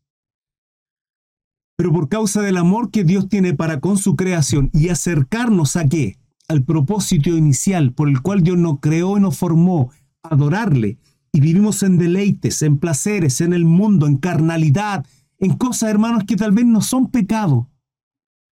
Pero 1.78 1.94
por 1.94 2.10
causa 2.10 2.42
del 2.42 2.58
amor 2.58 2.92
que 2.92 3.04
Dios 3.04 3.30
tiene 3.30 3.54
para 3.54 3.80
con 3.80 3.98
su 3.98 4.16
creación 4.16 4.70
y 4.74 4.90
acercarnos 4.90 5.76
a 5.76 5.88
qué? 5.88 6.20
Al 6.48 6.64
propósito 6.64 7.30
inicial 7.30 7.94
por 7.94 8.10
el 8.10 8.22
cual 8.22 8.44
Dios 8.44 8.58
nos 8.58 8.80
creó 8.80 9.18
y 9.18 9.22
nos 9.22 9.38
formó, 9.38 9.92
adorarle. 10.24 10.98
Y 11.32 11.40
vivimos 11.40 11.84
en 11.84 11.98
deleites, 11.98 12.62
en 12.64 12.80
placeres, 12.80 13.40
en 13.40 13.54
el 13.54 13.64
mundo, 13.64 14.08
en 14.08 14.18
carnalidad, 14.18 15.06
en 15.40 15.58
cosas, 15.58 15.90
hermanos, 15.90 16.24
que 16.26 16.36
tal 16.36 16.52
vez 16.52 16.66
no 16.66 16.82
son 16.82 17.10
pecado. 17.10 17.70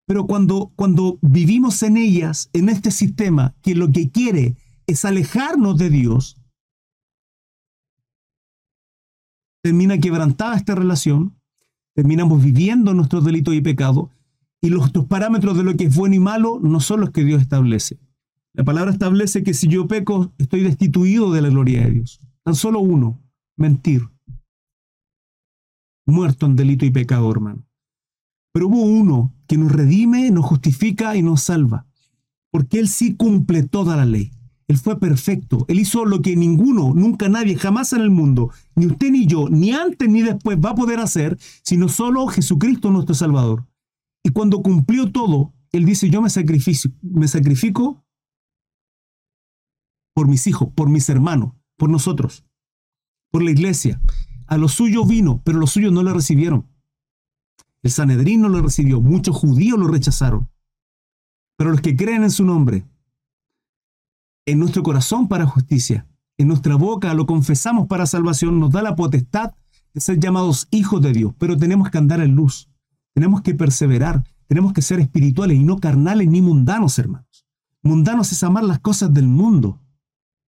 Pero 0.06 0.25
cuando, 0.25 0.72
cuando 0.75 1.20
vivimos 1.22 1.84
en 1.84 1.98
ellas, 1.98 2.50
en 2.53 2.70
este 2.70 2.91
sistema, 2.91 3.56
que 3.62 3.75
lo 3.75 3.91
que 3.91 4.10
quiere 4.10 4.56
es 4.86 5.03
alejarnos 5.03 5.77
de 5.77 5.89
Dios, 5.89 6.38
termina 9.62 9.98
quebrantada 9.98 10.56
esta 10.56 10.75
relación, 10.75 11.38
terminamos 11.94 12.41
viviendo 12.41 12.94
nuestros 12.94 13.25
delitos 13.25 13.53
y 13.53 13.62
pecados, 13.62 14.10
y 14.62 14.70
los, 14.70 14.96
los 14.96 15.06
parámetros 15.06 15.58
de 15.58 15.63
lo 15.63 15.75
que 15.75 15.86
es 15.86 15.96
bueno 15.96 16.15
y 16.15 16.20
malo 16.20 16.60
no 16.62 16.79
son 16.79 17.01
los 17.01 17.12
que 17.12 17.25
Dios 17.25 17.41
establece. 17.41 18.00
La 18.53 18.63
palabra 18.63 18.91
establece 18.91 19.44
que 19.44 19.53
si 19.53 19.67
yo 19.67 19.88
peco, 19.88 20.32
estoy 20.38 20.62
destituido 20.62 21.32
de 21.34 21.41
la 21.41 21.50
gloria 21.50 21.84
de 21.84 21.91
Dios. 21.91 22.22
Tan 22.44 22.56
solo 22.56 22.79
uno, 22.79 23.20
mentir 23.58 24.08
muerto 26.08 26.48
en 26.48 26.56
delito 26.56 26.86
y 26.86 26.92
pecado, 26.92 27.30
hermano. 27.30 27.64
Pero 28.54 28.68
hubo 28.68 28.82
uno 28.82 29.36
que 29.46 29.58
nos 29.58 29.72
redime, 29.72 30.32
nos 30.32 30.46
justifica 30.46 31.16
y 31.16 31.22
nos 31.22 31.44
salva, 31.44 31.86
porque 32.52 32.80
Él 32.80 32.88
sí 32.88 33.16
cumple 33.16 33.64
toda 33.64 33.96
la 33.96 34.06
ley. 34.06 34.32
Él 34.68 34.78
fue 34.78 35.00
perfecto. 35.00 35.66
Él 35.70 35.80
hizo 35.80 36.04
lo 36.06 36.22
que 36.22 36.36
ninguno, 36.36 36.94
nunca 36.94 37.30
nadie, 37.30 37.56
jamás 37.56 37.94
en 37.94 38.02
el 38.02 38.10
mundo, 38.10 38.52
ni 38.76 38.88
usted 38.88 39.12
ni 39.12 39.26
yo, 39.26 39.48
ni 39.50 39.72
antes 39.72 40.10
ni 40.10 40.22
después 40.22 40.58
va 40.58 40.72
a 40.72 40.76
poder 40.76 41.00
hacer, 41.00 41.38
sino 41.64 41.88
solo 41.88 42.28
Jesucristo 42.28 42.92
nuestro 42.92 43.16
Salvador. 43.16 43.66
Y 44.24 44.32
cuando 44.32 44.62
cumplió 44.62 45.12
todo, 45.12 45.54
Él 45.72 45.86
dice, 45.86 46.10
yo 46.10 46.22
me 46.22 46.30
sacrifico, 46.30 46.90
me 47.02 47.28
sacrifico 47.28 48.04
por 50.14 50.28
mis 50.28 50.48
hijos, 50.48 50.70
por 50.76 50.90
mis 50.90 51.08
hermanos, 51.10 51.54
por 51.78 51.90
nosotros, 51.90 52.44
por 53.32 53.44
la 53.44 53.52
iglesia. 53.52 54.02
A 54.48 54.58
lo 54.58 54.68
suyo 54.68 55.06
vino, 55.06 55.42
pero 55.44 55.60
los 55.60 55.72
suyos 55.72 55.92
no 55.92 56.04
le 56.04 56.13
recibieron. 56.13 56.66
El 57.84 57.92
Sanedrín 57.92 58.42
no 58.42 58.50
lo 58.50 58.62
recibió, 58.62 59.01
muchos 59.01 59.36
judíos 59.36 59.77
lo 59.77 59.88
rechazaron. 59.88 60.50
Pero 61.58 61.72
los 61.72 61.82
que 61.82 61.96
creen 61.96 62.24
en 62.24 62.32
su 62.32 62.46
nombre, 62.46 62.86
en 64.46 64.60
nuestro 64.60 64.84
corazón 64.84 65.27
para 65.27 65.46
justicia, 65.46 66.08
en 66.38 66.48
nuestra 66.48 66.75
boca 66.75 67.13
lo 67.13 67.25
confesamos 67.25 67.88
para 67.88 68.06
salvación, 68.06 68.60
nos 68.60 68.72
da 68.72 68.82
la 68.82 68.96
potestad 68.96 69.54
de 69.94 70.01
ser 70.01 70.20
llamados 70.20 70.68
hijos 70.72 71.01
de 71.01 71.12
Dios. 71.12 71.34
Pero 71.38 71.58
tenemos 71.58 71.89
que 71.89 71.98
andar 71.98 72.22
en 72.22 72.36
luz, 72.36 72.70
tenemos 73.13 73.42
que 73.42 73.56
perseverar, 73.56 74.24
tenemos 74.48 74.74
que 74.74 74.82
ser 74.82 75.00
espirituales 75.00 75.58
y 75.58 75.63
no 75.63 75.80
carnales 75.80 76.27
ni 76.27 76.42
mundanos, 76.42 76.98
hermanos. 77.00 77.46
Mundanos 77.82 78.32
es 78.32 78.44
amar 78.44 78.63
las 78.63 78.80
cosas 78.80 79.13
del 79.13 79.27
mundo. 79.27 79.82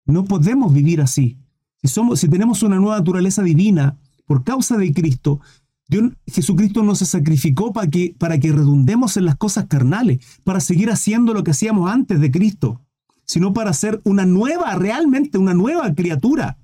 No 0.05 0.25
podemos 0.25 0.73
vivir 0.73 1.01
así. 1.01 1.37
Si, 1.81 1.87
somos, 1.87 2.19
si 2.19 2.27
tenemos 2.27 2.63
una 2.63 2.77
nueva 2.77 2.97
naturaleza 2.97 3.41
divina 3.41 3.97
por 4.25 4.43
causa 4.43 4.77
de 4.77 4.93
Cristo, 4.93 5.39
Dios, 5.87 6.11
Jesucristo 6.27 6.83
no 6.83 6.93
se 6.95 7.05
sacrificó 7.05 7.73
para 7.73 7.89
que, 7.89 8.15
para 8.17 8.39
que 8.39 8.51
redundemos 8.51 9.17
en 9.17 9.25
las 9.25 9.35
cosas 9.35 9.65
carnales, 9.67 10.19
para 10.43 10.59
seguir 10.59 10.91
haciendo 10.91 11.33
lo 11.33 11.43
que 11.43 11.51
hacíamos 11.51 11.89
antes 11.89 12.19
de 12.19 12.29
Cristo, 12.29 12.81
sino 13.25 13.53
para 13.53 13.73
ser 13.73 14.01
una 14.03 14.25
nueva, 14.25 14.75
realmente 14.75 15.37
una 15.37 15.53
nueva 15.53 15.93
criatura. 15.95 16.57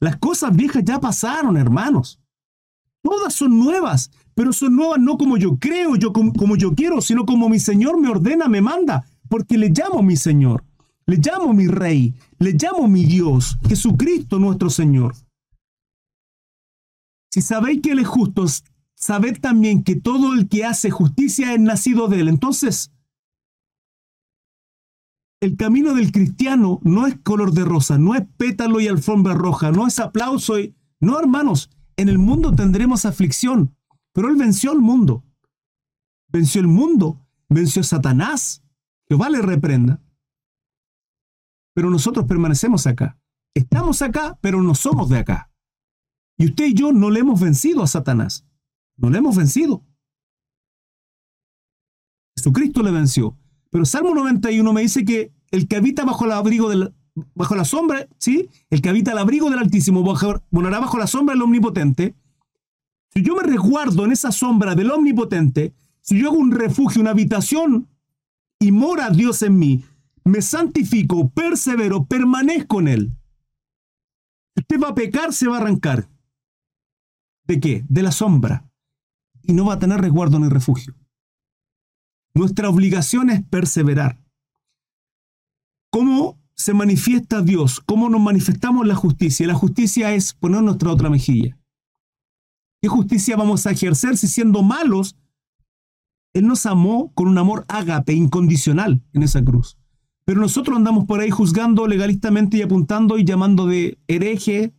Las 0.00 0.16
cosas 0.16 0.54
viejas 0.56 0.82
ya 0.84 1.00
pasaron, 1.00 1.56
hermanos. 1.56 2.18
Todas 3.02 3.34
son 3.34 3.58
nuevas, 3.58 4.10
pero 4.34 4.52
son 4.52 4.74
nuevas 4.74 4.98
no 5.00 5.16
como 5.18 5.36
yo 5.36 5.58
creo, 5.58 5.96
yo 5.96 6.12
como, 6.12 6.32
como 6.32 6.56
yo 6.56 6.74
quiero, 6.74 7.00
sino 7.00 7.26
como 7.26 7.48
mi 7.48 7.58
Señor 7.58 8.00
me 8.00 8.08
ordena, 8.08 8.48
me 8.48 8.60
manda, 8.60 9.04
porque 9.28 9.58
le 9.58 9.70
llamo 9.70 10.02
mi 10.02 10.16
Señor. 10.16 10.64
Le 11.06 11.16
llamo 11.16 11.52
mi 11.52 11.66
rey, 11.66 12.14
le 12.38 12.52
llamo 12.52 12.88
mi 12.88 13.04
Dios, 13.04 13.58
Jesucristo 13.68 14.38
nuestro 14.38 14.70
Señor. 14.70 15.14
Si 17.30 17.40
sabéis 17.40 17.80
que 17.82 17.92
Él 17.92 18.00
es 18.00 18.08
justo, 18.08 18.44
sabed 18.94 19.40
también 19.40 19.82
que 19.82 19.96
todo 19.96 20.34
el 20.34 20.48
que 20.48 20.64
hace 20.64 20.90
justicia 20.90 21.54
es 21.54 21.60
nacido 21.60 22.08
de 22.08 22.20
Él. 22.20 22.28
Entonces, 22.28 22.92
el 25.40 25.56
camino 25.56 25.94
del 25.94 26.12
cristiano 26.12 26.78
no 26.82 27.06
es 27.06 27.16
color 27.20 27.52
de 27.52 27.64
rosa, 27.64 27.98
no 27.98 28.14
es 28.14 28.22
pétalo 28.36 28.80
y 28.80 28.88
alfombra 28.88 29.34
roja, 29.34 29.72
no 29.72 29.86
es 29.86 29.98
aplauso 29.98 30.58
y... 30.58 30.74
No, 31.00 31.18
hermanos, 31.18 31.70
en 31.96 32.08
el 32.08 32.18
mundo 32.18 32.54
tendremos 32.54 33.04
aflicción, 33.06 33.74
pero 34.12 34.28
Él 34.28 34.36
venció 34.36 34.70
al 34.70 34.78
mundo. 34.78 35.24
Venció 36.28 36.60
el 36.60 36.68
mundo 36.68 37.22
venció 37.52 37.82
Satanás, 37.82 38.62
Jehová 39.08 39.30
le 39.30 39.42
reprenda. 39.42 40.00
Pero 41.74 41.90
nosotros 41.90 42.26
permanecemos 42.26 42.86
acá. 42.86 43.18
Estamos 43.54 44.02
acá, 44.02 44.38
pero 44.40 44.62
no 44.62 44.74
somos 44.74 45.08
de 45.08 45.18
acá. 45.18 45.50
Y 46.38 46.46
usted 46.46 46.66
y 46.66 46.74
yo 46.74 46.92
no 46.92 47.10
le 47.10 47.20
hemos 47.20 47.40
vencido 47.40 47.82
a 47.82 47.86
Satanás. 47.86 48.46
No 48.96 49.10
le 49.10 49.18
hemos 49.18 49.36
vencido. 49.36 49.84
Jesucristo 52.36 52.82
le 52.82 52.90
venció. 52.90 53.36
Pero 53.70 53.84
Salmo 53.84 54.14
91 54.14 54.72
me 54.72 54.82
dice 54.82 55.04
que 55.04 55.32
el 55.50 55.68
que 55.68 55.76
habita 55.76 56.04
bajo 56.04 56.24
el 56.24 56.32
abrigo 56.32 56.68
del, 56.68 56.94
bajo 57.34 57.54
la 57.54 57.64
sombra, 57.64 58.08
¿sí? 58.18 58.48
El 58.70 58.82
que 58.82 58.88
habita 58.88 59.12
el 59.12 59.18
abrigo 59.18 59.50
del 59.50 59.58
Altísimo 59.58 60.02
morará 60.50 60.80
bajo 60.80 60.98
la 60.98 61.06
sombra 61.06 61.34
del 61.34 61.42
Omnipotente. 61.42 62.14
Si 63.14 63.22
yo 63.22 63.36
me 63.36 63.42
resguardo 63.42 64.04
en 64.04 64.12
esa 64.12 64.32
sombra 64.32 64.74
del 64.74 64.90
Omnipotente, 64.90 65.74
si 66.00 66.18
yo 66.18 66.28
hago 66.28 66.38
un 66.38 66.50
refugio, 66.50 67.00
una 67.00 67.10
habitación 67.10 67.88
y 68.58 68.72
mora 68.72 69.10
Dios 69.10 69.42
en 69.42 69.58
mí, 69.58 69.84
me 70.24 70.42
santifico, 70.42 71.30
persevero, 71.30 72.04
permanezco 72.04 72.80
en 72.80 72.88
Él. 72.88 73.16
Usted 74.56 74.80
va 74.80 74.88
a 74.88 74.94
pecar, 74.94 75.32
se 75.32 75.48
va 75.48 75.58
a 75.58 75.60
arrancar. 75.60 76.08
¿De 77.46 77.58
qué? 77.58 77.84
De 77.88 78.02
la 78.02 78.12
sombra. 78.12 78.70
Y 79.42 79.52
no 79.52 79.66
va 79.66 79.74
a 79.74 79.78
tener 79.78 80.00
resguardo 80.00 80.38
ni 80.38 80.48
refugio. 80.48 80.94
Nuestra 82.34 82.68
obligación 82.68 83.30
es 83.30 83.42
perseverar. 83.44 84.22
¿Cómo 85.90 86.40
se 86.54 86.72
manifiesta 86.72 87.42
Dios? 87.42 87.80
¿Cómo 87.80 88.08
nos 88.08 88.20
manifestamos 88.20 88.86
la 88.86 88.94
justicia? 88.94 89.46
La 89.46 89.54
justicia 89.54 90.14
es 90.14 90.32
poner 90.32 90.62
nuestra 90.62 90.90
otra 90.90 91.10
mejilla. 91.10 91.58
¿Qué 92.80 92.88
justicia 92.88 93.36
vamos 93.36 93.66
a 93.66 93.72
ejercer 93.72 94.16
si 94.16 94.28
siendo 94.28 94.62
malos, 94.62 95.16
Él 96.32 96.46
nos 96.46 96.64
amó 96.66 97.12
con 97.14 97.28
un 97.28 97.38
amor 97.38 97.64
ágape, 97.68 98.12
incondicional 98.14 99.02
en 99.12 99.22
esa 99.22 99.44
cruz? 99.44 99.76
Pero 100.24 100.40
nosotros 100.40 100.76
andamos 100.76 101.04
por 101.04 101.20
ahí 101.20 101.30
juzgando 101.30 101.86
legalistamente 101.86 102.56
y 102.56 102.62
apuntando 102.62 103.18
y 103.18 103.24
llamando 103.24 103.66
de 103.66 103.98
hereje. 104.06 104.74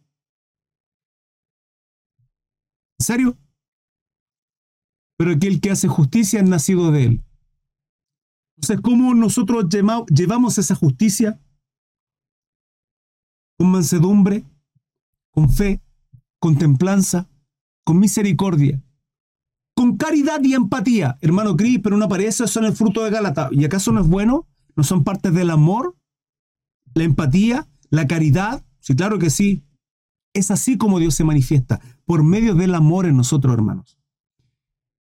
¿En 2.99 3.05
serio? 3.05 3.37
Pero 5.17 5.31
aquel 5.31 5.59
que 5.59 5.71
hace 5.71 5.87
justicia 5.87 6.39
es 6.39 6.47
nacido 6.47 6.91
de 6.91 7.03
Él. 7.03 7.23
Entonces, 8.55 8.81
¿cómo 8.81 9.13
nosotros 9.13 9.65
llevamos 10.09 10.57
esa 10.57 10.75
justicia? 10.75 11.39
Con 13.57 13.71
mansedumbre, 13.71 14.45
con 15.31 15.49
fe, 15.49 15.81
con 16.39 16.57
templanza, 16.57 17.29
con 17.83 17.99
misericordia, 17.99 18.81
con 19.75 19.97
caridad 19.97 20.41
y 20.43 20.53
empatía. 20.53 21.17
Hermano 21.21 21.57
Cris, 21.57 21.79
pero 21.83 21.97
no 21.97 22.05
aparece 22.05 22.45
eso 22.45 22.59
en 22.59 22.65
el 22.65 22.73
fruto 22.73 23.03
de 23.03 23.11
Gálata. 23.11 23.49
¿Y 23.51 23.65
acaso 23.65 23.91
no 23.91 24.01
es 24.01 24.07
bueno? 24.07 24.47
¿No 24.75 24.83
son 24.83 25.03
parte 25.03 25.31
del 25.31 25.49
amor? 25.49 25.95
¿La 26.93 27.03
empatía? 27.03 27.67
¿La 27.89 28.07
caridad? 28.07 28.65
Sí, 28.79 28.95
claro 28.95 29.19
que 29.19 29.29
sí. 29.29 29.63
Es 30.33 30.51
así 30.51 30.77
como 30.77 30.99
Dios 30.99 31.13
se 31.15 31.23
manifiesta, 31.23 31.79
por 32.05 32.23
medio 32.23 32.55
del 32.55 32.73
amor 32.73 33.05
en 33.05 33.17
nosotros, 33.17 33.53
hermanos. 33.53 33.99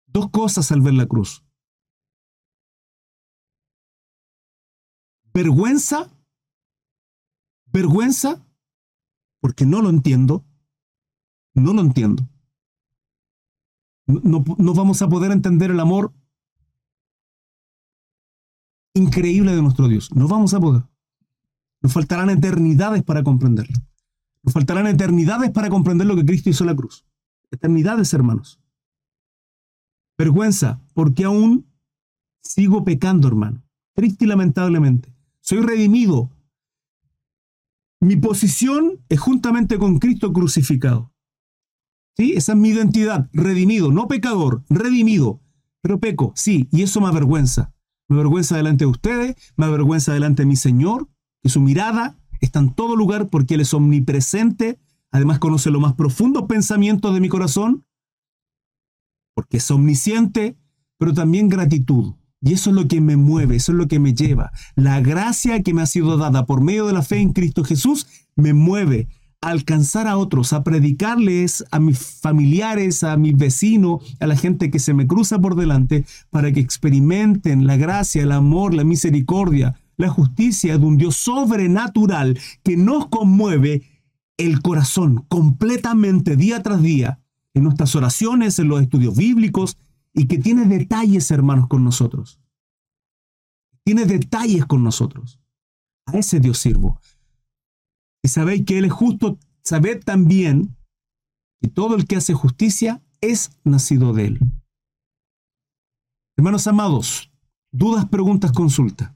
Dos 0.08 0.30
cosas 0.30 0.72
al 0.72 0.82
ver 0.82 0.96
la 0.96 1.06
cruz. 1.06 1.44
Vergüenza. 5.34 6.10
Vergüenza 7.68 8.46
porque 9.42 9.66
no 9.66 9.82
lo 9.82 9.90
entiendo. 9.90 10.46
No 11.54 11.74
lo 11.74 11.82
entiendo. 11.82 12.28
No, 14.08 14.44
no, 14.58 14.74
vamos 14.74 15.02
a 15.02 15.10
poder 15.10 15.32
entender 15.32 15.72
el 15.72 15.80
amor 15.80 16.14
increíble 18.94 19.56
de 19.56 19.62
nuestro 19.62 19.88
Dios. 19.88 20.14
No 20.14 20.28
vamos 20.28 20.54
a 20.54 20.60
poder. 20.60 20.84
Nos 21.82 21.94
faltarán 21.94 22.30
eternidades 22.30 23.04
para 23.04 23.24
comprenderlo. 23.24 23.78
Nos 24.44 24.54
faltarán 24.54 24.88
eternidades 24.88 25.52
para 25.52 25.70
comprender 25.70 26.08
lo 26.08 26.16
que 26.16 26.26
Cristo 26.26 26.50
hizo 26.50 26.64
en 26.64 26.70
la 26.70 26.76
cruz. 26.76 27.06
Eternidades, 27.52 28.14
hermanos. 28.14 28.60
Vergüenza, 30.18 30.82
porque 30.94 31.24
aún 31.24 31.68
sigo 32.42 32.84
pecando, 32.84 33.28
hermano. 33.28 33.64
Triste 33.94 34.26
y 34.26 34.28
lamentablemente. 34.28 35.14
Soy 35.42 35.62
redimido. 35.62 36.30
Mi 38.00 38.16
posición 38.16 39.04
es 39.10 39.20
juntamente 39.20 39.78
con 39.78 40.00
Cristo 40.00 40.34
crucificado. 40.34 41.12
¿Sí? 42.18 42.34
Esa 42.34 42.54
es 42.54 42.58
mi 42.58 42.70
identidad. 42.70 43.30
Redimido, 43.32 43.92
no 43.92 44.08
pecador, 44.08 44.64
redimido. 44.70 45.42
Pero 45.82 46.00
peco, 46.00 46.34
sí, 46.36 46.68
y 46.72 46.84
eso 46.84 47.02
me 47.02 47.08
avergüenza 47.08 47.74
me 48.12 48.18
avergüenza 48.18 48.58
delante 48.58 48.86
de 48.86 48.92
ustedes, 48.92 49.36
me 49.56 49.66
avergüenza 49.66 50.14
delante 50.14 50.44
de 50.44 50.48
mi 50.48 50.56
Señor, 50.56 51.08
que 51.42 51.50
su 51.50 51.62
mirada 51.62 52.18
está 52.40 52.60
en 52.60 52.74
todo 52.74 52.96
lugar 52.96 53.28
porque 53.30 53.56
Él 53.56 53.62
es 53.62 53.74
omnipresente, 53.74 54.80
además 55.12 55.40
conoce 55.40 55.72
los 55.72 55.82
más 55.82 55.94
profundos 55.94 56.44
pensamientos 56.44 57.14
de 57.14 57.20
mi 57.20 57.30
corazón, 57.30 57.86
porque 59.34 59.58
es 59.58 59.72
omnisciente, 59.72 60.58
pero 60.98 61.14
también 61.14 61.50
gratitud. 61.50 62.16
Y 62.42 62.54
eso 62.54 62.72
es 62.72 62.76
lo 62.76 62.88
que 62.88 63.02
me 63.02 63.18
mueve, 63.18 63.58
eso 63.58 63.72
es 63.72 63.78
lo 63.78 63.88
que 63.88 64.00
me 64.00 64.14
lleva. 64.14 64.52
La 64.76 65.00
gracia 65.00 65.62
que 65.62 65.74
me 65.74 65.84
ha 65.84 65.86
sido 65.86 66.18
dada 66.18 66.46
por 66.46 66.62
medio 66.62 66.88
de 66.88 66.94
la 66.94 67.04
fe 67.04 67.18
en 67.18 67.34
Cristo 67.34 67.64
Jesús 67.64 68.08
me 68.36 68.54
mueve 68.54 69.08
alcanzar 69.42 70.08
a 70.08 70.18
otros, 70.18 70.54
a 70.54 70.64
predicarles 70.64 71.66
a 71.72 71.80
mis 71.80 71.98
familiares, 72.00 73.04
a 73.04 73.18
mis 73.18 73.36
vecinos, 73.36 74.16
a 74.20 74.28
la 74.28 74.36
gente 74.36 74.70
que 74.70 74.80
se 74.80 74.94
me 74.94 75.08
cruza 75.08 75.40
por 75.40 75.56
delante, 75.56 76.06
para 76.30 76.52
que 76.52 76.60
experimenten 76.60 77.66
la 77.66 77.76
gracia, 77.76 78.22
el 78.22 78.32
amor, 78.32 78.74
la 78.74 78.84
misericordia, 78.84 79.76
la 79.98 80.10
justicia 80.10 80.78
de 80.78 80.86
un 80.86 80.98
Dios 80.98 81.16
sobrenatural 81.16 82.40
que 82.64 82.78
nos 82.78 83.08
conmueve 83.08 83.84
el 84.38 84.62
corazón 84.62 85.26
completamente 85.28 86.36
día 86.36 86.62
tras 86.62 86.82
día 86.82 87.20
en 87.54 87.64
nuestras 87.64 87.96
oraciones, 87.96 88.60
en 88.60 88.68
los 88.68 88.82
estudios 88.82 89.16
bíblicos 89.16 89.78
y 90.14 90.28
que 90.28 90.38
tiene 90.38 90.66
detalles, 90.66 91.30
hermanos, 91.32 91.68
con 91.68 91.84
nosotros. 91.84 92.40
Tiene 93.84 94.06
detalles 94.06 94.66
con 94.66 94.84
nosotros. 94.84 95.40
A 96.06 96.18
ese 96.18 96.40
Dios 96.40 96.58
sirvo 96.58 97.00
y 98.24 98.30
sabéis 98.30 98.66
que 98.66 98.78
Él 98.78 98.86
es 98.86 98.94
justo, 98.94 99.38
sabed 99.64 100.04
también 100.04 100.76
que 101.62 101.70
todo 101.70 101.96
el 101.96 102.06
que 102.08 102.16
hace 102.16 102.34
justicia 102.34 103.02
es 103.22 103.52
nacido 103.64 104.14
de 104.14 104.28
Él. 104.28 104.40
Hermanos 106.38 106.66
amados, 106.68 107.32
dudas, 107.72 108.06
preguntas, 108.06 108.52
consulta. 108.52 109.16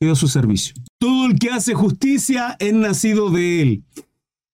Quedo 0.00 0.12
a 0.12 0.16
su 0.16 0.28
servicio. 0.28 0.74
Todo 0.98 1.26
el 1.26 1.38
que 1.38 1.50
hace 1.50 1.74
justicia 1.74 2.56
es 2.58 2.72
nacido 2.72 3.30
de 3.30 3.62
Él. 3.62 3.84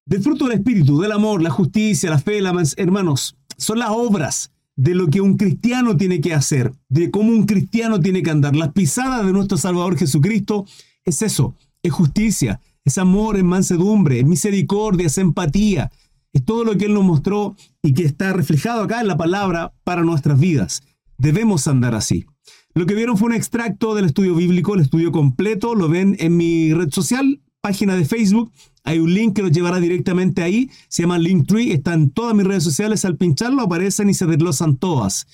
Del 0.06 0.22
fruto 0.22 0.46
del 0.46 0.58
Espíritu, 0.58 1.00
del 1.00 1.12
amor, 1.12 1.42
la 1.42 1.50
justicia, 1.50 2.10
la 2.10 2.18
fe, 2.18 2.40
la 2.40 2.54
hermanos, 2.76 3.36
son 3.56 3.78
las 3.78 3.90
obras 3.90 4.52
de 4.76 4.94
lo 4.94 5.08
que 5.08 5.20
un 5.20 5.36
cristiano 5.36 5.96
tiene 5.96 6.20
que 6.20 6.34
hacer, 6.34 6.72
de 6.88 7.10
cómo 7.10 7.30
un 7.30 7.46
cristiano 7.46 7.98
tiene 8.00 8.22
que 8.22 8.30
andar. 8.30 8.54
Las 8.54 8.72
pisadas 8.72 9.24
de 9.26 9.32
nuestro 9.32 9.56
Salvador 9.56 9.96
Jesucristo 9.96 10.66
es 11.04 11.22
eso, 11.22 11.54
es 11.82 11.92
justicia, 11.92 12.60
es 12.86 12.98
amor, 12.98 13.36
es 13.36 13.42
mansedumbre, 13.42 14.20
es 14.20 14.24
misericordia, 14.24 15.08
es 15.08 15.18
empatía. 15.18 15.90
Es 16.32 16.44
todo 16.44 16.64
lo 16.64 16.78
que 16.78 16.84
Él 16.84 16.94
nos 16.94 17.04
mostró 17.04 17.56
y 17.82 17.94
que 17.94 18.04
está 18.04 18.32
reflejado 18.32 18.82
acá 18.82 19.00
en 19.00 19.08
la 19.08 19.16
palabra 19.16 19.74
para 19.82 20.04
nuestras 20.04 20.38
vidas. 20.38 20.84
Debemos 21.18 21.66
andar 21.66 21.96
así. 21.96 22.26
Lo 22.74 22.86
que 22.86 22.94
vieron 22.94 23.16
fue 23.16 23.28
un 23.28 23.34
extracto 23.34 23.96
del 23.96 24.04
estudio 24.04 24.36
bíblico, 24.36 24.74
el 24.74 24.82
estudio 24.82 25.10
completo, 25.10 25.74
lo 25.74 25.88
ven 25.88 26.16
en 26.20 26.36
mi 26.36 26.72
red 26.74 26.90
social, 26.92 27.42
página 27.60 27.96
de 27.96 28.04
Facebook. 28.04 28.52
Hay 28.84 29.00
un 29.00 29.12
link 29.12 29.34
que 29.34 29.42
los 29.42 29.50
llevará 29.50 29.80
directamente 29.80 30.44
ahí, 30.44 30.70
se 30.88 31.02
llama 31.02 31.18
Linktree, 31.18 31.72
está 31.72 31.92
en 31.94 32.10
todas 32.10 32.36
mis 32.36 32.46
redes 32.46 32.62
sociales, 32.62 33.04
al 33.04 33.16
pincharlo 33.16 33.62
aparecen 33.62 34.10
y 34.10 34.14
se 34.14 34.26
desglosan 34.26 34.76
todas. 34.76 35.26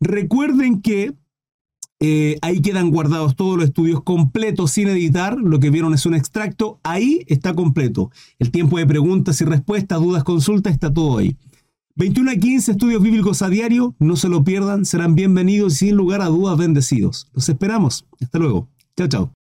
Recuerden 0.00 0.82
que 0.82 1.14
eh, 2.02 2.38
ahí 2.40 2.62
quedan 2.62 2.90
guardados 2.90 3.36
todos 3.36 3.58
los 3.58 3.66
estudios 3.66 4.02
completos 4.02 4.70
sin 4.70 4.88
editar. 4.88 5.38
Lo 5.38 5.60
que 5.60 5.70
vieron 5.70 5.92
es 5.92 6.06
un 6.06 6.14
extracto. 6.14 6.80
Ahí 6.82 7.24
está 7.26 7.54
completo. 7.54 8.10
El 8.38 8.50
tiempo 8.50 8.78
de 8.78 8.86
preguntas 8.86 9.40
y 9.42 9.44
respuestas, 9.44 10.00
dudas, 10.00 10.24
consultas, 10.24 10.72
está 10.72 10.92
todo 10.92 11.18
ahí. 11.18 11.36
21 11.96 12.30
a 12.30 12.36
15 12.36 12.72
estudios 12.72 13.02
bíblicos 13.02 13.42
a 13.42 13.50
diario. 13.50 13.94
No 13.98 14.16
se 14.16 14.30
lo 14.30 14.42
pierdan. 14.42 14.86
Serán 14.86 15.14
bienvenidos 15.14 15.74
y 15.74 15.86
sin 15.86 15.96
lugar 15.96 16.22
a 16.22 16.26
dudas 16.26 16.56
bendecidos. 16.56 17.28
Los 17.34 17.48
esperamos. 17.50 18.06
Hasta 18.20 18.38
luego. 18.38 18.68
Chao, 18.96 19.08
chao. 19.08 19.39